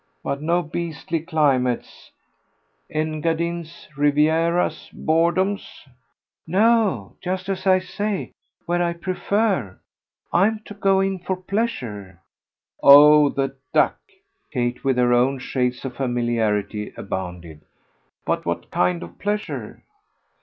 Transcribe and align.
"But 0.23 0.41
not 0.41 0.71
beastly 0.71 1.19
'climates' 1.19 2.09
Engadines, 2.89 3.87
Rivieras, 3.95 4.89
boredoms?" 4.91 5.85
"No; 6.47 7.15
just, 7.21 7.47
as 7.49 7.67
I 7.67 7.77
say, 7.77 8.31
where 8.65 8.81
I 8.81 8.93
prefer. 8.93 9.77
I'm 10.33 10.57
to 10.65 10.73
go 10.73 11.01
in 11.01 11.19
for 11.19 11.35
pleasure." 11.35 12.19
"Oh 12.81 13.29
the 13.29 13.55
duck!" 13.75 13.99
Kate, 14.51 14.83
with 14.83 14.97
her 14.97 15.13
own 15.13 15.37
shades 15.37 15.85
of 15.85 15.97
familiarity, 15.97 16.93
abounded. 16.97 17.61
"But 18.25 18.43
what 18.43 18.71
kind 18.71 19.03
of 19.03 19.19
pleasure?" 19.19 19.83